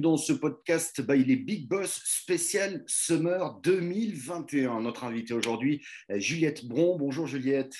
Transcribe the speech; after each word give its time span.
dans 0.00 0.16
ce 0.16 0.32
podcast 0.32 1.00
by 1.02 1.22
les 1.24 1.36
Big 1.36 1.68
Boss 1.68 2.00
spécial 2.04 2.82
Summer 2.86 3.60
2021. 3.62 4.80
Notre 4.80 5.04
invité 5.04 5.34
aujourd'hui, 5.34 5.84
Juliette 6.08 6.64
Bron. 6.64 6.96
Bonjour 6.96 7.26
Juliette. 7.26 7.74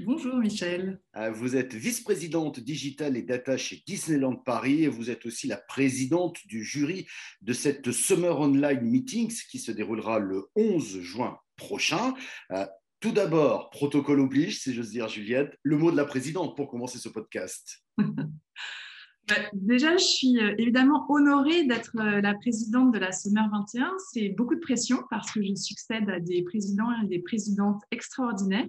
Bonjour 0.00 0.36
Michel. 0.36 1.00
Euh, 1.16 1.30
vous 1.30 1.56
êtes 1.56 1.74
vice-présidente 1.74 2.60
digital 2.60 3.16
et 3.16 3.22
data 3.22 3.56
chez 3.56 3.82
Disneyland 3.86 4.36
Paris 4.36 4.84
et 4.84 4.88
vous 4.88 5.10
êtes 5.10 5.26
aussi 5.26 5.46
la 5.46 5.56
présidente 5.56 6.38
du 6.46 6.64
jury 6.64 7.06
de 7.42 7.52
cette 7.52 7.90
Summer 7.92 8.38
Online 8.38 8.82
Meetings 8.82 9.36
qui 9.50 9.58
se 9.58 9.72
déroulera 9.72 10.18
le 10.18 10.46
11 10.56 11.00
juin 11.00 11.38
prochain. 11.56 12.14
Euh, 12.52 12.66
tout 13.00 13.12
d'abord, 13.12 13.70
protocole 13.70 14.20
oblige, 14.20 14.60
si 14.60 14.74
j'ose 14.74 14.90
dire 14.90 15.08
Juliette, 15.08 15.56
le 15.62 15.76
mot 15.76 15.90
de 15.90 15.96
la 15.96 16.04
présidente 16.04 16.56
pour 16.56 16.68
commencer 16.68 16.98
ce 16.98 17.08
podcast. 17.08 17.84
Bah, 19.30 19.36
déjà, 19.52 19.96
je 19.96 20.04
suis 20.04 20.38
euh, 20.38 20.54
évidemment 20.58 21.06
honorée 21.08 21.64
d'être 21.64 21.92
la 21.94 22.34
présidente 22.34 22.92
de 22.92 22.98
la 22.98 23.12
Summer 23.12 23.48
21. 23.50 23.92
C'est 24.12 24.30
beaucoup 24.30 24.56
de 24.56 24.60
pression 24.60 24.98
parce 25.08 25.30
que 25.30 25.42
je 25.42 25.54
succède 25.54 26.10
à 26.10 26.20
des 26.20 26.42
présidents 26.42 26.90
et 27.02 27.06
des 27.06 27.20
présidentes 27.20 27.80
extraordinaires. 27.90 28.66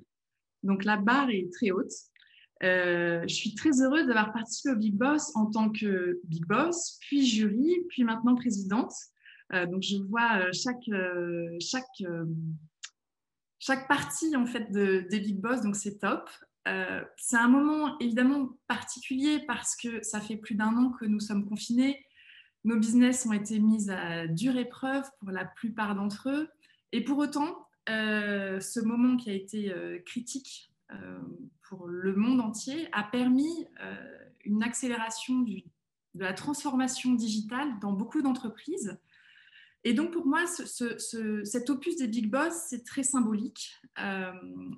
Donc 0.63 0.85
la 0.85 0.97
barre 0.97 1.29
est 1.31 1.51
très 1.51 1.71
haute. 1.71 1.91
Euh, 2.63 3.23
je 3.23 3.33
suis 3.33 3.55
très 3.55 3.81
heureuse 3.81 4.05
d'avoir 4.05 4.31
participé 4.33 4.69
au 4.69 4.75
Big 4.75 4.95
Boss 4.95 5.35
en 5.35 5.47
tant 5.47 5.71
que 5.71 6.19
Big 6.25 6.45
Boss, 6.45 6.99
puis 7.01 7.25
jury, 7.25 7.75
puis 7.89 8.03
maintenant 8.03 8.35
présidente. 8.35 8.93
Euh, 9.53 9.65
donc 9.65 9.81
je 9.81 9.97
vois 9.97 10.41
euh, 10.41 10.49
chaque, 10.53 10.89
chaque, 11.59 12.03
chaque 13.59 13.87
partie 13.87 14.35
en 14.35 14.45
fait 14.45 14.71
de, 14.71 15.07
des 15.09 15.19
Big 15.19 15.39
Boss, 15.39 15.61
donc 15.61 15.75
c'est 15.75 15.97
top. 15.97 16.29
C'est 16.65 17.37
un 17.37 17.47
moment 17.47 17.97
évidemment 17.99 18.49
particulier 18.67 19.43
parce 19.47 19.75
que 19.75 20.03
ça 20.03 20.21
fait 20.21 20.37
plus 20.37 20.55
d'un 20.55 20.75
an 20.77 20.91
que 20.91 21.05
nous 21.05 21.19
sommes 21.19 21.47
confinés. 21.47 22.05
Nos 22.63 22.77
business 22.77 23.25
ont 23.25 23.33
été 23.33 23.59
mis 23.59 23.89
à 23.89 24.27
dure 24.27 24.57
épreuve 24.57 25.03
pour 25.19 25.31
la 25.31 25.45
plupart 25.45 25.95
d'entre 25.95 26.29
eux. 26.29 26.49
Et 26.91 27.03
pour 27.03 27.17
autant, 27.17 27.67
euh, 27.89 28.59
ce 28.59 28.79
moment 28.79 29.17
qui 29.17 29.29
a 29.29 29.33
été 29.33 29.73
euh, 29.73 29.99
critique 30.05 30.71
euh, 30.91 31.19
pour 31.67 31.87
le 31.87 32.15
monde 32.15 32.39
entier 32.41 32.87
a 32.91 33.03
permis 33.03 33.65
une 34.43 34.61
accélération 34.61 35.39
de 35.39 35.63
la 36.15 36.33
transformation 36.33 37.13
digitale 37.13 37.79
dans 37.79 37.93
beaucoup 37.93 38.21
d'entreprises. 38.21 38.99
Et 39.83 39.93
donc 39.93 40.11
pour 40.11 40.25
moi, 40.25 40.45
cet 40.45 41.69
opus 41.69 41.95
des 41.95 42.07
Big 42.07 42.29
Boss, 42.29 42.53
c'est 42.67 42.83
très 42.83 43.03
symbolique. 43.03 43.73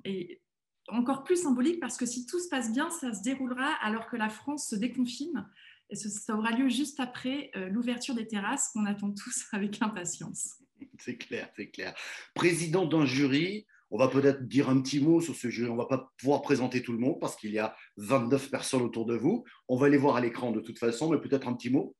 et 0.04 0.40
encore 0.88 1.24
plus 1.24 1.42
symbolique 1.42 1.80
parce 1.80 1.96
que 1.96 2.06
si 2.06 2.26
tout 2.26 2.38
se 2.38 2.48
passe 2.48 2.72
bien, 2.72 2.90
ça 2.90 3.12
se 3.14 3.22
déroulera 3.22 3.72
alors 3.82 4.06
que 4.06 4.16
la 4.16 4.28
France 4.28 4.68
se 4.68 4.76
déconfine. 4.76 5.48
Et 5.90 5.96
ça 5.96 6.36
aura 6.36 6.50
lieu 6.50 6.68
juste 6.68 6.98
après 6.98 7.50
l'ouverture 7.70 8.14
des 8.14 8.26
terrasses 8.26 8.70
qu'on 8.72 8.86
attend 8.86 9.12
tous 9.12 9.44
avec 9.52 9.82
impatience. 9.82 10.54
c'est 10.98 11.16
clair, 11.16 11.50
c'est 11.56 11.68
clair. 11.68 11.94
Président 12.34 12.86
d'un 12.86 13.04
jury, 13.04 13.66
on 13.90 13.98
va 13.98 14.08
peut-être 14.08 14.48
dire 14.48 14.68
un 14.70 14.80
petit 14.80 14.98
mot 14.98 15.20
sur 15.20 15.36
ce 15.36 15.48
jury. 15.48 15.70
On 15.70 15.74
ne 15.74 15.78
va 15.78 15.86
pas 15.86 16.12
pouvoir 16.18 16.42
présenter 16.42 16.82
tout 16.82 16.92
le 16.92 16.98
monde 16.98 17.20
parce 17.20 17.36
qu'il 17.36 17.52
y 17.52 17.58
a 17.58 17.76
29 17.98 18.50
personnes 18.50 18.82
autour 18.82 19.06
de 19.06 19.16
vous. 19.16 19.44
On 19.68 19.76
va 19.76 19.88
les 19.88 19.98
voir 19.98 20.16
à 20.16 20.20
l'écran 20.20 20.50
de 20.50 20.60
toute 20.60 20.78
façon, 20.78 21.10
mais 21.10 21.20
peut-être 21.20 21.46
un 21.46 21.54
petit 21.54 21.70
mot. 21.70 21.94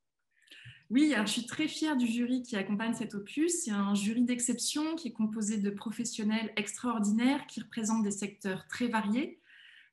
Oui, 0.95 1.13
alors 1.13 1.27
je 1.27 1.33
suis 1.33 1.47
très 1.47 1.67
fière 1.67 1.97
du 1.97 2.07
jury 2.07 2.45
qui 2.45 2.55
accompagne 2.55 2.95
cet 2.95 3.17
opus. 3.17 3.65
C'est 3.65 3.73
un 3.73 3.97
jury 3.97 4.23
d'exception 4.23 4.95
qui 4.95 5.09
est 5.09 5.13
composé 5.13 5.57
de 5.57 5.69
professionnels 5.69 6.53
extraordinaires 6.57 7.49
qui 7.49 7.61
représentent 7.61 8.05
des 8.05 8.13
secteurs 8.13 8.69
très 8.69 8.87
variés. 8.87 9.41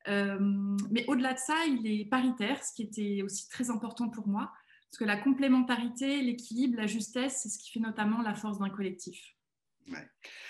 Euh, 0.08 0.38
mais 0.92 1.04
au-delà 1.08 1.34
de 1.34 1.40
ça, 1.40 1.56
il 1.66 1.88
est 1.88 2.06
paritaire, 2.06 2.64
ce 2.64 2.72
qui 2.76 2.84
était 2.84 3.24
aussi 3.24 3.50
très 3.50 3.72
important 3.72 4.10
pour 4.10 4.28
moi. 4.28 4.52
Parce 4.92 5.00
que 5.00 5.06
la 5.06 5.17
complémentarité, 5.17 6.22
l'équilibre, 6.22 6.78
la 6.78 6.86
justesse, 6.86 7.40
c'est 7.42 7.50
ce 7.50 7.58
qui 7.58 7.72
fait 7.72 7.80
notamment 7.80 8.22
la 8.22 8.36
force 8.36 8.60
d'un 8.60 8.70
collectif. 8.70 9.34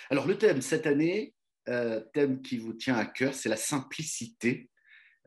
Alors 0.09 0.28
le 0.28 0.38
thème 0.38 0.61
cette 0.61 0.85
année, 0.85 1.34
euh, 1.69 2.01
thème 2.13 2.41
qui 2.41 2.57
vous 2.57 2.73
tient 2.73 2.97
à 2.97 3.06
cœur, 3.06 3.34
c'est 3.34 3.47
la 3.47 3.56
simplicité. 3.56 4.69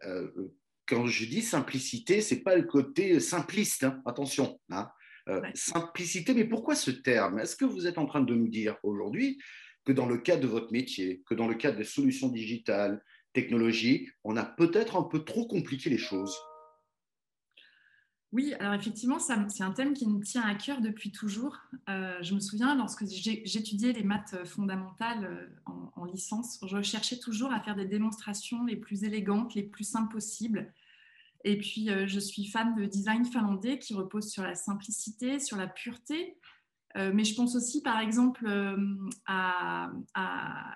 Euh, 0.03 0.53
quand 0.85 1.07
je 1.07 1.25
dis 1.25 1.41
simplicité, 1.41 2.21
c'est 2.21 2.43
pas 2.43 2.57
le 2.57 2.65
côté 2.65 3.19
simpliste, 3.21 3.85
hein. 3.85 4.03
attention. 4.05 4.61
Hein. 4.69 4.91
Euh, 5.29 5.41
simplicité, 5.55 6.35
mais 6.35 6.45
pourquoi 6.45 6.75
ce 6.75 6.91
terme? 6.91 7.39
Est-ce 7.39 7.57
que 7.57 7.65
vous 7.65 7.87
êtes 7.87 7.99
en 7.99 8.07
train 8.07 8.21
de 8.21 8.35
nous 8.35 8.49
dire 8.49 8.77
aujourd'hui 8.83 9.39
que 9.85 9.93
dans 9.93 10.07
le 10.07 10.19
cadre 10.19 10.43
de 10.43 10.49
votre 10.49 10.73
métier, 10.73 11.23
que 11.27 11.35
dans 11.35 11.49
le 11.49 11.55
cadre 11.55 11.79
des 11.79 11.85
solutions 11.85 12.29
digitales, 12.29 13.03
technologiques, 13.33 14.09
on 14.23 14.37
a 14.37 14.45
peut-être 14.45 14.97
un 14.97 15.03
peu 15.03 15.25
trop 15.25 15.47
compliqué 15.47 15.91
les 15.91 15.99
choses? 15.99 16.37
Oui, 18.33 18.53
alors 18.59 18.75
effectivement, 18.75 19.21
c'est 19.21 19.63
un 19.63 19.71
thème 19.71 19.95
qui 19.95 20.09
me 20.09 20.21
tient 20.21 20.43
à 20.43 20.57
cœur 20.57 20.81
depuis 20.81 21.13
toujours. 21.13 21.57
Euh, 21.89 22.21
je 22.21 22.35
me 22.35 22.41
souviens, 22.41 22.75
lorsque 22.75 23.05
j'étudiais 23.07 23.93
les 23.93 24.03
maths 24.03 24.45
fondamentales 24.45 25.25
euh, 25.25 25.71
en, 25.95 26.05
licence, 26.05 26.59
je 26.67 26.83
cherchais 26.83 27.19
toujours 27.19 27.53
à 27.53 27.61
faire 27.61 27.77
des 27.77 27.87
démonstrations 27.87 28.65
les 28.65 28.75
plus 28.75 29.05
élégantes, 29.05 29.55
les 29.55 29.63
plus 29.63 29.85
simples 29.85 30.13
possibles. 30.13 30.73
Et 31.45 31.59
puis, 31.59 31.91
euh, 31.91 32.07
je 32.07 32.19
suis 32.19 32.47
fan 32.47 32.75
de 32.75 32.87
design 32.87 33.25
finlandais 33.25 33.79
qui 33.79 33.95
repose 33.95 34.31
sur 34.31 34.43
la 34.43 34.55
simplicité, 34.55 35.39
sur 35.39 35.57
la 35.57 35.67
pureté. 35.67 36.39
mais 36.97 37.25
je 37.25 37.35
pense 37.35 37.57
aussi, 37.57 37.83
par 37.83 37.99
exemple, 37.99 38.47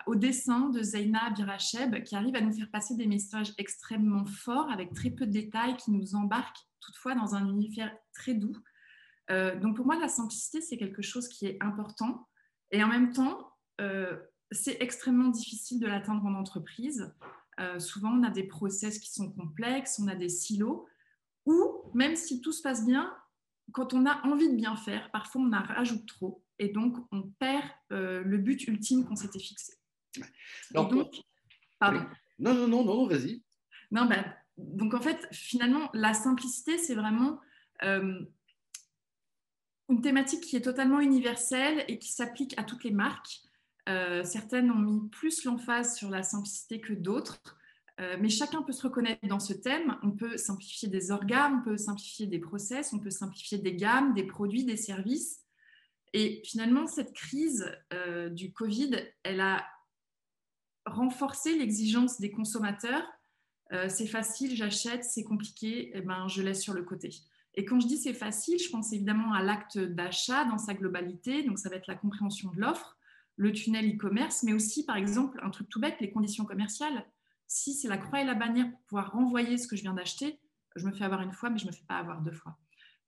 au 0.07 0.15
dessin 0.17 0.69
de 0.71 0.83
Zeina 0.83 1.31
Biracheb, 1.31 2.03
qui 2.03 2.17
arrive 2.17 2.35
à 2.35 2.41
nous 2.41 2.53
faire 2.53 2.71
passer 2.73 2.97
des 2.97 3.07
messages 3.07 3.53
extrêmement 3.57 4.27
forts 4.27 4.69
avec 4.71 4.93
très 4.95 5.11
peu 5.11 5.27
de 5.27 5.33
détails, 5.33 5.77
qui 5.77 5.93
nous 5.93 6.17
embarquent 6.17 6.67
toutefois 6.81 7.15
dans 7.15 7.35
un 7.35 7.47
univers 7.49 7.95
très 8.13 8.35
doux. 8.35 8.57
Euh, 9.31 9.59
donc 9.59 9.77
pour 9.77 9.87
moi, 9.87 9.99
la 9.99 10.09
simplicité, 10.09 10.61
c'est 10.61 10.77
quelque 10.77 11.03
chose 11.03 11.29
qui 11.29 11.47
est 11.47 11.63
important. 11.63 12.29
Et 12.71 12.83
en 12.83 12.89
même 12.89 13.13
temps, 13.13 13.53
euh, 13.81 14.17
c'est 14.51 14.79
extrêmement 14.81 15.29
difficile 15.29 15.81
de 15.81 15.87
l'atteindre 15.87 16.25
en 16.25 16.35
entreprise. 16.35 17.15
Euh, 17.59 17.79
souvent, 17.79 18.11
on 18.11 18.23
a 18.23 18.31
des 18.31 18.45
process 18.45 18.99
qui 18.99 19.11
sont 19.11 19.31
complexes, 19.33 19.99
on 19.99 20.09
a 20.09 20.15
des 20.15 20.29
silos, 20.29 20.87
ou 21.47 21.91
même 21.95 22.17
si 22.17 22.41
tout 22.41 22.53
se 22.53 22.63
passe 22.63 22.87
bien, 22.87 23.15
quand 23.73 23.95
on 23.95 24.07
a 24.07 24.25
envie 24.27 24.49
de 24.49 24.57
bien 24.57 24.77
faire, 24.77 25.11
parfois 25.11 25.43
on 25.43 25.53
en 25.53 25.63
rajoute 25.63 26.07
trop, 26.07 26.43
et 26.59 26.69
donc 26.69 26.97
on 27.13 27.23
perd 27.39 27.65
le 27.91 28.39
but 28.39 28.67
ultime 28.67 29.05
qu'on 29.05 29.17
s'était 29.17 29.39
fixé. 29.39 29.75
Donc, 30.73 30.93
pardon. 31.79 32.07
Non, 32.39 32.55
non, 32.55 32.69
non, 32.69 32.85
non, 32.85 33.07
vas-y. 33.07 33.43
Non, 33.91 34.07
ben, 34.07 34.25
donc 34.57 34.95
en 34.95 35.01
fait, 35.01 35.29
finalement, 35.33 35.91
la 35.95 36.15
simplicité, 36.15 36.79
c'est 36.79 36.95
vraiment 36.95 37.41
euh, 37.83 38.21
une 39.89 40.03
thématique 40.03 40.45
qui 40.45 40.57
est 40.57 40.63
totalement 40.63 41.01
universelle 41.01 41.85
et 41.89 41.99
qui 41.99 42.13
s'applique 42.13 42.59
à 42.59 42.65
toutes 42.65 42.85
les 42.85 42.91
marques. 42.91 43.41
Euh, 43.89 44.23
certaines 44.25 44.71
ont 44.71 44.79
mis 44.79 45.09
plus 45.09 45.45
l'emphase 45.45 45.97
sur 45.97 46.11
la 46.11 46.23
simplicité 46.23 46.81
que 46.81 46.93
d'autres, 46.93 47.41
euh, 48.01 48.17
mais 48.21 48.29
chacun 48.29 48.63
peut 48.63 48.73
se 48.73 48.83
reconnaître 48.83 49.27
dans 49.27 49.41
ce 49.41 49.53
thème. 49.53 49.97
On 50.03 50.13
peut 50.13 50.37
simplifier 50.37 50.89
des 50.89 51.11
organes, 51.11 51.61
on 51.61 51.63
peut 51.63 51.77
simplifier 51.77 52.27
des 52.27 52.39
process, 52.39 52.93
on 52.93 52.99
peut 52.99 53.11
simplifier 53.11 53.59
des 53.59 53.75
gammes, 53.75 54.15
des 54.15 54.25
produits, 54.25 54.65
des 54.65 54.77
services. 54.77 55.41
Et 56.13 56.43
finalement, 56.45 56.87
cette 56.87 57.13
crise 57.13 57.71
du 58.31 58.51
Covid, 58.53 58.93
elle 59.25 59.41
a 59.41 59.67
renforcé 60.87 61.59
l'exigence 61.59 62.19
des 62.19 62.31
consommateurs 62.31 63.05
euh, 63.73 63.89
c'est 63.89 64.07
facile, 64.07 64.57
j'achète, 64.57 65.05
c'est 65.05 65.25
compliqué, 65.25 65.91
eh 65.95 66.01
ben, 66.01 66.27
je 66.29 66.43
laisse 66.43 66.63
sur 66.63 66.75
le 66.75 66.83
côté. 66.83 67.11
Et 67.55 67.65
quand 67.65 67.81
je 67.81 67.87
dis 67.87 67.99
c'est 67.99 68.15
facile, 68.15 68.59
je 68.59 68.71
pense 68.71 68.93
évidemment 68.93 69.33
à 69.33 69.43
l'acte 69.43 69.79
d'achat 69.79 70.45
dans 70.45 70.59
sa 70.59 70.75
globalité, 70.75 71.43
donc 71.43 71.59
ça 71.59 71.69
va 71.69 71.77
être 71.77 71.87
la 71.87 71.95
compréhension 71.95 72.51
de 72.53 72.61
l'offre, 72.61 72.97
le 73.39 73.53
tunnel 73.53 73.95
e-commerce, 73.95 74.43
mais 74.43 74.53
aussi 74.53 74.85
par 74.85 74.97
exemple 74.97 75.41
un 75.43 75.49
truc 75.49 75.69
tout 75.71 75.81
bête, 75.81 75.97
les 76.01 76.11
conditions 76.11 76.45
commerciales. 76.45 77.07
Si 77.47 77.73
c'est 77.73 77.89
la 77.89 77.97
croix 77.97 78.21
et 78.21 78.25
la 78.25 78.35
bannière 78.35 78.71
pour 78.71 78.81
pouvoir 78.83 79.13
renvoyer 79.13 79.57
ce 79.57 79.67
que 79.67 79.77
je 79.77 79.83
viens 79.83 79.95
d'acheter, 79.95 80.39
je 80.77 80.85
me 80.87 80.93
fais 80.93 81.05
avoir 81.05 81.23
une 81.23 81.33
fois, 81.33 81.49
mais 81.49 81.59
je 81.59 81.65
ne 81.65 81.71
me 81.71 81.75
fais 81.75 81.87
pas 81.89 81.97
avoir 81.97 82.21
deux 82.21 82.33
fois. 82.33 82.59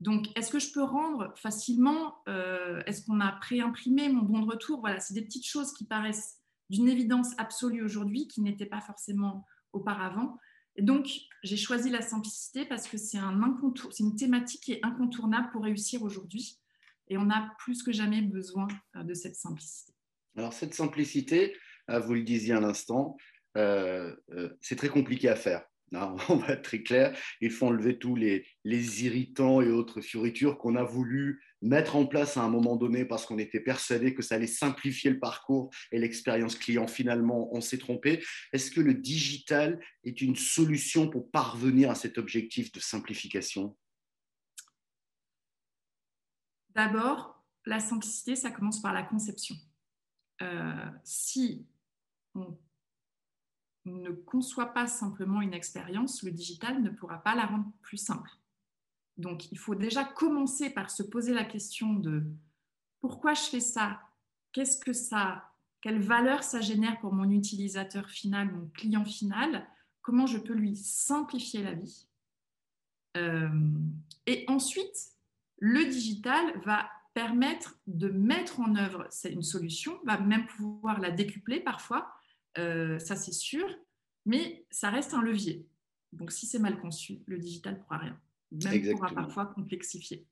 Donc, 0.00 0.27
est-ce 0.35 0.50
que 0.50 0.59
je 0.59 0.73
peux 0.73 0.82
rendre 0.82 1.35
facilement 1.37 2.17
euh, 2.27 2.82
Est-ce 2.87 3.05
qu'on 3.05 3.21
a 3.21 3.32
préimprimé 3.32 4.09
mon 4.09 4.23
bon 4.23 4.41
de 4.41 4.47
retour? 4.47 4.81
Voilà, 4.81 4.99
c'est 4.99 5.12
des 5.12 5.23
petites 5.23 5.47
choses 5.47 5.75
qui 5.75 5.85
paraissent 5.85 6.38
d'une 6.71 6.88
évidence 6.88 7.35
absolue 7.37 7.85
aujourd'hui, 7.85 8.26
qui 8.26 8.41
n'étaient 8.41 8.65
pas 8.65 8.81
forcément 8.81 9.44
auparavant 9.73 10.38
donc, 10.79 11.11
j'ai 11.43 11.56
choisi 11.56 11.91
la 11.91 12.00
simplicité 12.00 12.65
parce 12.65 12.88
que 12.88 12.97
c'est 12.97 13.19
un 13.19 13.41
une 13.99 14.17
thématique 14.17 14.62
qui 14.62 14.73
est 14.73 14.85
incontournable 14.85 15.50
pour 15.50 15.65
réussir 15.65 16.03
aujourd'hui. 16.03 16.59
Et 17.09 17.19
on 17.19 17.29
a 17.29 17.50
plus 17.59 17.83
que 17.83 17.93
jamais 17.93 18.23
besoin 18.23 18.69
euh, 18.97 19.03
de 19.03 19.15
cette 19.15 19.37
simplicité. 19.37 19.93
Alors, 20.40 20.54
cette 20.54 20.72
simplicité, 20.72 21.54
euh, 21.90 22.00
vous 22.00 22.14
le 22.14 22.22
disiez 22.22 22.54
à 22.54 22.60
l'instant, 22.60 23.19
euh, 23.58 24.16
c'est 24.62 24.76
très 24.76 24.88
compliqué 24.88 25.28
à 25.28 25.37
faire. 25.37 25.66
on 25.92 26.37
va 26.37 26.54
être 26.54 26.62
très 26.62 26.82
clair, 26.82 27.14
il 27.42 27.50
faut 27.50 27.66
enlever 27.66 27.98
tous 27.98 28.16
les, 28.16 28.46
les 28.64 29.04
irritants 29.04 29.60
et 29.60 29.69
autres 29.69 30.00
fioritures 30.00 30.56
qu'on 30.56 30.76
a 30.76 30.82
voulu 30.82 31.44
mettre 31.60 31.94
en 31.94 32.06
place 32.06 32.38
à 32.38 32.40
un 32.40 32.48
moment 32.48 32.76
donné 32.76 33.04
parce 33.04 33.26
qu'on 33.26 33.38
était 33.38 33.60
persuadé 33.60 34.14
que 34.14 34.22
ça 34.22 34.37
allait 34.37 34.46
simplifier 34.46 35.10
le 35.10 35.19
parcours 35.19 35.69
et 35.92 35.98
l'expérience 35.98 36.56
client. 36.56 36.87
Finalement, 36.87 37.54
on 37.54 37.60
s'est 37.60 37.76
trompé. 37.76 38.25
Est-ce 38.54 38.70
que 38.70 38.81
le 38.81 38.94
digital 38.94 39.78
est 40.04 40.22
une 40.22 40.37
solution 40.37 41.10
pour 41.10 41.31
parvenir 41.31 41.90
à 41.90 41.94
cet 41.94 42.16
objectif 42.16 42.72
de 42.72 42.81
simplification? 42.81 43.76
D'abord, 46.70 47.44
la 47.66 47.78
simplicité, 47.78 48.37
ça 48.37 48.50
commence 48.50 48.81
par 48.81 48.94
la 48.94 49.02
conception. 49.02 49.54
Euh, 50.42 50.90
si 51.04 51.66
on 52.34 52.56
ne 53.84 54.10
conçoit 54.10 54.72
pas 54.72 54.87
simplement 54.87 55.40
une 55.40 55.54
expérience, 55.54 56.22
le 56.22 56.31
digital 56.31 56.82
ne 56.82 56.90
pourra 56.90 57.19
pas 57.19 57.34
la 57.34 57.46
rendre 57.46 57.70
plus 57.82 57.96
simple. 57.96 58.31
Donc, 59.16 59.50
il 59.52 59.58
faut 59.58 59.75
déjà 59.75 60.04
commencer 60.04 60.70
par 60.70 60.90
se 60.90 61.02
poser 61.02 61.34
la 61.34 61.44
question 61.44 61.94
de 61.94 62.25
pourquoi 63.00 63.34
je 63.34 63.42
fais 63.42 63.60
ça 63.60 64.00
Qu'est-ce 64.52 64.78
que 64.78 64.92
ça 64.92 65.50
Quelle 65.81 66.00
valeur 66.00 66.42
ça 66.42 66.60
génère 66.60 66.98
pour 67.00 67.12
mon 67.12 67.31
utilisateur 67.31 68.08
final, 68.08 68.52
mon 68.52 68.69
client 68.69 69.04
final 69.04 69.66
Comment 70.02 70.26
je 70.26 70.38
peux 70.38 70.54
lui 70.54 70.76
simplifier 70.76 71.62
la 71.62 71.75
vie 71.75 72.08
euh, 73.16 73.50
Et 74.26 74.44
ensuite, 74.48 75.12
le 75.58 75.84
digital 75.84 76.58
va 76.64 76.90
permettre 77.15 77.79
de 77.87 78.09
mettre 78.09 78.61
en 78.61 78.77
œuvre 78.77 79.09
une 79.25 79.43
solution, 79.43 79.99
va 80.05 80.19
même 80.19 80.47
pouvoir 80.47 81.01
la 81.01 81.11
décupler 81.11 81.61
parfois, 81.61 82.11
euh, 82.59 82.99
ça 82.99 83.17
c'est 83.17 83.33
sûr, 83.33 83.67
mais 84.27 84.65
ça 84.71 84.91
reste 84.91 85.15
un 85.15 85.23
levier. 85.23 85.67
Donc 86.12 86.33
si 86.33 86.47
c'est 86.47 86.59
mal 86.59 86.81
conçu, 86.81 87.21
le 87.27 87.39
digital 87.39 87.75
ne 87.75 87.79
pourra 87.81 87.99
rien. 87.99 88.21
Même 88.53 88.93
pourra 88.93 89.11
parfois 89.11 89.47
complexifier. 89.47 90.27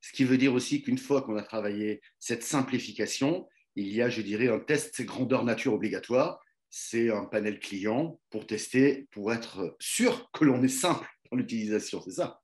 Ce 0.00 0.12
qui 0.12 0.24
veut 0.24 0.36
dire 0.36 0.52
aussi 0.52 0.82
qu'une 0.82 0.98
fois 0.98 1.22
qu'on 1.22 1.36
a 1.36 1.42
travaillé 1.42 2.02
cette 2.18 2.42
simplification, 2.42 3.48
il 3.74 3.88
y 3.88 4.02
a, 4.02 4.10
je 4.10 4.20
dirais, 4.20 4.48
un 4.48 4.60
test 4.60 5.02
grandeur 5.02 5.44
nature 5.44 5.72
obligatoire. 5.72 6.40
C'est 6.68 7.10
un 7.10 7.24
panel 7.24 7.58
client 7.58 8.20
pour 8.30 8.46
tester, 8.46 9.08
pour 9.12 9.32
être 9.32 9.76
sûr 9.80 10.30
que 10.32 10.44
l'on 10.44 10.62
est 10.62 10.68
simple 10.68 11.08
dans 11.30 11.38
l'utilisation, 11.38 12.02
c'est 12.02 12.12
ça? 12.12 12.42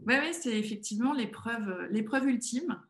Oui, 0.00 0.14
ouais, 0.14 0.32
c'est 0.32 0.58
effectivement 0.58 1.14
l'épreuve 1.14 2.26
ultime. 2.26 2.80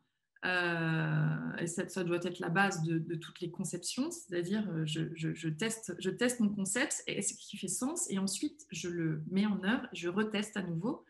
Euh, 0.43 1.55
et 1.59 1.67
ça, 1.67 2.03
doit 2.03 2.19
être 2.23 2.39
la 2.39 2.49
base 2.49 2.81
de, 2.81 3.15
toutes 3.15 3.41
les 3.41 3.51
conceptions, 3.51 4.09
c'est-à-dire 4.09 4.67
euh, 4.71 4.85
je, 4.85 5.49
teste, 5.49 6.39
mon 6.39 6.49
concept 6.49 7.03
et 7.05 7.21
ce 7.21 7.35
qui 7.35 7.57
fait 7.57 7.67
sens, 7.67 8.09
et 8.09 8.17
ensuite 8.17 8.65
je 8.71 8.89
le 8.89 9.23
mets 9.29 9.45
en 9.45 9.63
œuvre, 9.63 9.87
je 9.93 10.09
reteste 10.09 10.57
à 10.57 10.63
nouveau. 10.63 11.05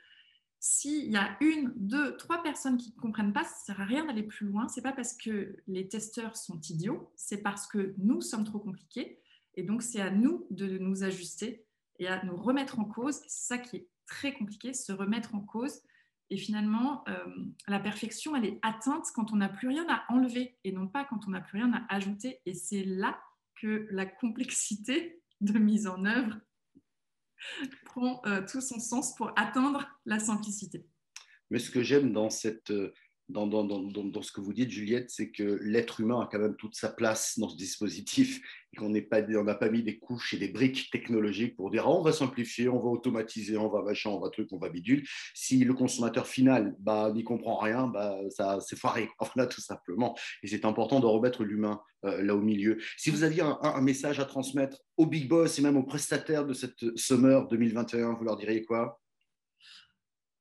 S'il 0.59 1.09
y 1.09 1.17
a 1.17 1.37
une, 1.39 1.71
deux, 1.75 2.17
trois 2.17 2.43
personnes 2.43 2.77
qui 2.77 2.93
ne 2.95 3.01
comprennent 3.01 3.33
pas, 3.33 3.43
ça 3.43 3.55
ne 3.55 3.65
sert 3.65 3.81
à 3.81 3.85
rien 3.85 4.05
d'aller 4.05 4.21
plus 4.21 4.45
loin. 4.45 4.67
Ce 4.67 4.79
n'est 4.79 4.83
pas 4.83 4.91
parce 4.91 5.13
que 5.13 5.55
les 5.67 5.87
testeurs 5.87 6.37
sont 6.37 6.59
idiots, 6.69 7.11
c'est 7.15 7.41
parce 7.41 7.65
que 7.65 7.95
nous 7.97 8.21
sommes 8.21 8.43
trop 8.43 8.59
compliqués. 8.59 9.19
Et 9.55 9.63
donc, 9.63 9.81
c'est 9.81 10.01
à 10.01 10.11
nous 10.11 10.45
de 10.51 10.77
nous 10.77 11.03
ajuster 11.03 11.65
et 11.97 12.07
à 12.07 12.23
nous 12.23 12.35
remettre 12.35 12.79
en 12.79 12.85
cause. 12.85 13.21
C'est 13.27 13.47
ça 13.47 13.57
qui 13.57 13.77
est 13.77 13.87
très 14.05 14.33
compliqué, 14.33 14.73
se 14.73 14.91
remettre 14.91 15.33
en 15.33 15.39
cause 15.39 15.81
et 16.31 16.37
finalement, 16.37 17.03
euh, 17.09 17.25
la 17.67 17.79
perfection, 17.79 18.37
elle 18.37 18.45
est 18.45 18.59
atteinte 18.61 19.05
quand 19.13 19.33
on 19.33 19.35
n'a 19.35 19.49
plus 19.49 19.67
rien 19.67 19.85
à 19.89 20.05
enlever 20.07 20.57
et 20.63 20.71
non 20.71 20.87
pas 20.87 21.03
quand 21.03 21.27
on 21.27 21.31
n'a 21.31 21.41
plus 21.41 21.61
rien 21.61 21.73
à 21.73 21.93
ajouter. 21.93 22.39
Et 22.45 22.53
c'est 22.53 22.85
là 22.85 23.21
que 23.55 23.85
la 23.91 24.05
complexité 24.05 25.21
de 25.41 25.59
mise 25.59 25.87
en 25.87 26.05
œuvre 26.05 26.39
prend 27.85 28.21
euh, 28.25 28.41
tout 28.49 28.61
son 28.61 28.79
sens 28.79 29.13
pour 29.15 29.33
atteindre 29.35 29.85
la 30.05 30.19
simplicité. 30.19 30.87
Mais 31.49 31.59
ce 31.59 31.69
que 31.69 31.83
j'aime 31.83 32.13
dans 32.13 32.29
cette 32.29 32.71
euh, 32.71 32.93
dans, 33.31 34.21
ce 34.21 34.31
que 34.31 34.41
vous 34.41 34.53
dites, 34.53 34.69
Juliette, 34.69 35.09
c'est 35.09 35.31
que 35.31 35.59
l'être 35.61 35.99
humain 35.99 36.21
a 36.21 36.29
quand 36.31 36.39
même 36.39 36.55
toute 36.55 36.75
sa 36.75 36.89
place 36.89 37.39
dans 37.39 37.49
ce 37.49 37.55
dispositif 37.55 38.41
et 38.73 38.77
qu'on 38.77 38.89
n'a 38.89 39.01
pas, 39.55 39.69
mis 39.69 39.83
des 39.83 39.99
couches 39.99 40.33
et 40.33 40.37
des 40.37 40.47
briques 40.47 40.89
technologiques 40.91 41.55
pour 41.55 41.71
dire 41.71 41.85
ah, 41.85 41.91
on 41.91 42.01
va 42.01 42.11
simplifier, 42.11 42.69
on 42.69 42.79
va 42.79 42.89
automatiser, 42.89 43.57
on 43.57 43.69
va 43.69 43.81
machin, 43.81 44.09
on 44.09 44.19
va 44.19 44.29
truc, 44.29 44.49
on 44.51 44.57
va 44.57 44.69
bidule. 44.69 45.05
Si 45.33 45.63
le 45.63 45.73
consommateur 45.73 46.27
final 46.27 46.75
bah, 46.79 47.11
n'y 47.13 47.23
comprend 47.23 47.57
rien, 47.57 47.87
bah, 47.87 48.17
ça 48.29 48.59
c'est 48.61 48.77
foiré, 48.77 49.09
voilà, 49.19 49.47
tout 49.47 49.61
simplement. 49.61 50.17
Et 50.43 50.47
c'est 50.47 50.65
important 50.65 50.99
de 50.99 51.05
remettre 51.05 51.43
l'humain 51.43 51.81
euh, 52.05 52.21
là 52.21 52.35
au 52.35 52.41
milieu. 52.41 52.79
Si 52.97 53.09
vous 53.09 53.23
aviez 53.23 53.41
un, 53.41 53.57
un, 53.61 53.81
message 53.81 54.19
à 54.19 54.25
transmettre 54.25 54.77
aux 54.97 55.05
big 55.05 55.27
boss 55.27 55.57
et 55.57 55.61
même 55.61 55.77
aux 55.77 55.83
prestataires 55.83 56.45
de 56.45 56.53
cette 56.53 56.97
summer 56.97 57.47
2021, 57.47 58.13
vous 58.13 58.23
leur 58.23 58.37
diriez 58.37 58.63
quoi? 58.63 59.01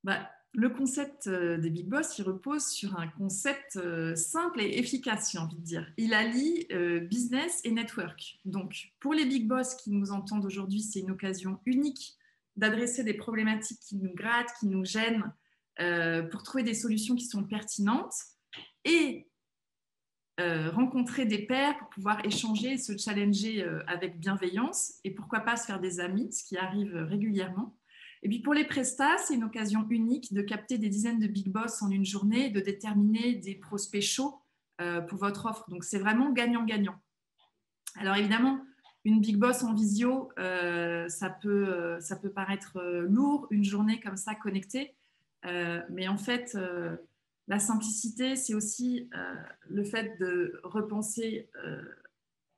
Bah 0.02 0.28
le 0.52 0.68
concept 0.68 1.28
euh, 1.28 1.58
des 1.58 1.70
big 1.70 1.88
boss, 1.88 2.18
il 2.18 2.22
repose 2.22 2.66
sur 2.66 2.98
un 2.98 3.06
concept 3.06 3.76
euh, 3.76 4.16
simple 4.16 4.60
et 4.60 4.78
efficace, 4.78 5.30
j'ai 5.32 5.38
envie 5.38 5.56
de 5.56 5.62
dire. 5.62 5.86
Il 5.96 6.12
allie 6.12 6.66
euh, 6.72 7.00
business 7.00 7.60
et 7.62 7.70
network. 7.70 8.40
Donc, 8.44 8.92
pour 8.98 9.14
les 9.14 9.26
big 9.26 9.46
boss 9.46 9.76
qui 9.76 9.92
nous 9.92 10.10
entendent 10.10 10.44
aujourd'hui, 10.44 10.80
c'est 10.80 11.00
une 11.00 11.12
occasion 11.12 11.60
unique 11.66 12.14
d'adresser 12.56 13.04
des 13.04 13.14
problématiques 13.14 13.78
qui 13.80 13.96
nous 13.96 14.12
grattent, 14.12 14.52
qui 14.58 14.66
nous 14.66 14.84
gênent, 14.84 15.32
pour 16.30 16.42
trouver 16.42 16.62
des 16.62 16.74
solutions 16.74 17.14
qui 17.14 17.24
sont 17.24 17.42
pertinentes 17.44 18.12
et 18.84 19.30
rencontrer 20.38 21.24
des 21.24 21.46
pairs 21.46 21.78
pour 21.78 21.88
pouvoir 21.88 22.22
échanger 22.26 22.72
et 22.72 22.76
se 22.76 22.98
challenger 22.98 23.64
avec 23.86 24.20
bienveillance 24.20 24.96
et 25.04 25.10
pourquoi 25.10 25.40
pas 25.40 25.56
se 25.56 25.64
faire 25.64 25.80
des 25.80 26.00
amis, 26.00 26.30
ce 26.34 26.44
qui 26.44 26.58
arrive 26.58 26.94
régulièrement. 26.94 27.79
Et 28.22 28.28
puis 28.28 28.40
pour 28.40 28.54
les 28.54 28.64
prestats, 28.64 29.16
c'est 29.18 29.34
une 29.34 29.44
occasion 29.44 29.86
unique 29.88 30.32
de 30.32 30.42
capter 30.42 30.78
des 30.78 30.88
dizaines 30.88 31.20
de 31.20 31.26
big 31.26 31.50
boss 31.50 31.82
en 31.82 31.90
une 31.90 32.04
journée 32.04 32.50
de 32.50 32.60
déterminer 32.60 33.34
des 33.34 33.54
prospects 33.54 34.02
chauds 34.02 34.40
euh, 34.80 35.00
pour 35.00 35.18
votre 35.18 35.46
offre. 35.46 35.68
Donc 35.70 35.84
c'est 35.84 35.98
vraiment 35.98 36.30
gagnant-gagnant. 36.30 37.00
Alors 37.96 38.16
évidemment, 38.16 38.60
une 39.04 39.20
big 39.20 39.36
boss 39.38 39.62
en 39.62 39.72
visio, 39.72 40.30
euh, 40.38 41.08
ça, 41.08 41.30
peut, 41.30 41.68
euh, 41.68 42.00
ça 42.00 42.16
peut 42.16 42.30
paraître 42.30 42.78
lourd, 43.08 43.46
une 43.50 43.64
journée 43.64 44.00
comme 44.00 44.16
ça 44.16 44.34
connectée. 44.34 44.94
mais 45.44 46.06
en 46.06 46.18
fait, 46.18 46.56
la 47.48 47.58
simplicité, 47.58 48.36
c'est 48.36 48.52
aussi 48.52 49.08
le 49.68 49.84
fait 49.84 50.18
de 50.20 50.60
repenser 50.62 51.48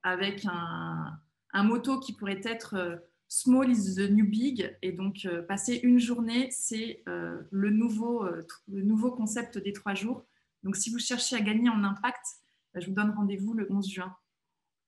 avec 0.03 0.44
un, 0.44 1.17
un, 1.53 1.62
motto 1.62 2.00
qui 2.00 2.12
pourrait 2.12 2.41
être 2.43 3.00
Small 3.34 3.70
is 3.70 3.94
the 3.94 4.11
new 4.11 4.26
big. 4.26 4.76
Et 4.82 4.93
donc, 4.93 5.25
euh, 5.25 5.40
passer 5.40 5.81
une 5.82 5.99
journée, 5.99 6.50
c'est 6.50 7.02
euh, 7.08 7.40
le, 7.50 7.70
nouveau, 7.70 8.26
euh, 8.26 8.46
le 8.69 8.82
nouveau 8.82 9.11
concept 9.11 9.56
des 9.56 9.73
trois 9.73 9.94
jours. 9.94 10.26
Donc, 10.64 10.76
si 10.76 10.90
vous 10.90 10.99
cherchez 10.99 11.34
à 11.34 11.40
gagner 11.40 11.70
en 11.70 11.82
impact, 11.82 12.23
je 12.75 12.87
vous 12.87 12.93
donne 12.93 13.11
rendez-vous 13.17 13.55
le 13.55 13.67
11 13.73 13.88
juin. 13.88 14.14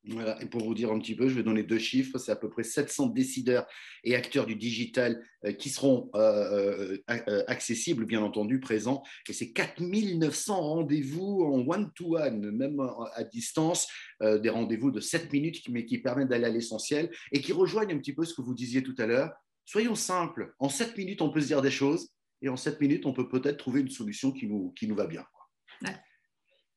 Voilà. 0.07 0.41
Et 0.43 0.47
pour 0.47 0.63
vous 0.63 0.75
dire 0.75 0.93
un 0.93 0.99
petit 0.99 1.15
peu, 1.15 1.29
je 1.29 1.35
vais 1.35 1.43
donner 1.43 1.63
deux 1.63 1.79
chiffres. 1.79 2.19
C'est 2.19 2.33
à 2.33 2.37
peu 2.37 2.51
près 2.51 2.63
700 2.63 3.07
décideurs 3.07 3.67
et 4.03 4.15
acteurs 4.15 4.45
du 4.45 4.55
digital 4.55 5.25
euh, 5.45 5.53
qui 5.53 5.71
seront 5.71 6.11
euh, 6.15 6.99
euh, 7.09 7.45
accessibles, 7.47 8.05
bien 8.05 8.23
entendu, 8.23 8.61
présents. 8.61 9.03
Et 9.29 9.33
c'est 9.33 9.53
4900 9.53 10.61
rendez-vous 10.61 11.43
en 11.45 11.67
one-to-one, 11.67 12.51
même 12.51 12.81
à 13.15 13.25
distance, 13.25 13.89
des 14.21 14.49
rendez-vous 14.49 14.91
de 14.91 15.01
7 15.01 15.33
minutes, 15.33 15.69
mais 15.69 15.87
qui 15.87 15.99
permettent 15.99 16.29
d'aller 16.29 16.47
à 16.47 16.51
l'essentiel 16.51 17.11
et 17.33 17.41
qui 17.41 17.53
rejoignent 17.53 17.95
un 17.95 17.99
petit 17.99 18.15
peu 18.15 18.25
ce 18.25 18.35
que 18.35 18.43
vous 18.43 18.55
disiez 18.55 18.83
tout 18.83 18.95
à 18.99 19.07
l'heure. 19.07 19.31
Soyons 19.65 19.95
simples. 19.95 20.55
En 20.59 20.69
7 20.69 20.97
minutes, 20.97 21.23
on 21.23 21.31
peut 21.31 21.41
se 21.41 21.47
dire 21.47 21.63
des 21.63 21.71
choses 21.71 22.11
et 22.43 22.49
en 22.49 22.57
7 22.57 22.81
minutes, 22.81 23.07
on 23.07 23.13
peut 23.13 23.29
peut-être 23.29 23.57
trouver 23.57 23.81
une 23.81 23.91
solution 23.91 24.33
qui 24.33 24.47
nous, 24.47 24.71
qui 24.73 24.87
nous 24.87 24.95
va 24.95 25.07
bien. 25.07 25.25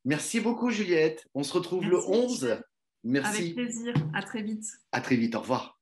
Merci 0.05 0.39
beaucoup, 0.39 0.71
Juliette. 0.71 1.25
On 1.33 1.43
se 1.43 1.53
retrouve 1.53 1.85
le 1.85 1.99
11. 1.99 2.61
Merci. 3.03 3.41
Avec 3.41 3.55
plaisir. 3.55 3.93
À 4.13 4.21
très 4.21 4.41
vite. 4.41 4.65
À 4.91 5.01
très 5.01 5.15
vite. 5.15 5.35
Au 5.35 5.41
revoir. 5.41 5.76